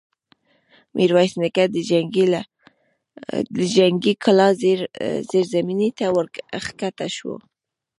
[0.95, 1.63] ميرويس نيکه
[3.57, 4.49] د جنګي کلا
[5.31, 7.33] زېرزميني ته ور کښه شو.